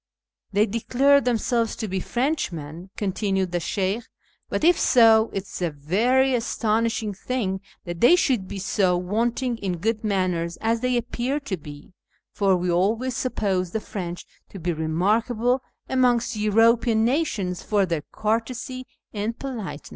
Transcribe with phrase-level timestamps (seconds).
[0.53, 4.01] "They declare themselves to be Preuchmen," continued the Sheykh,"
[4.49, 9.57] but if so it is a very astonishing thing that they should be so wanting
[9.59, 11.93] in good manners as they appear to be,
[12.31, 18.87] for we always suppose the Prench to be remarkable amongst European nations for their courtesy
[19.13, 19.89] and politeness."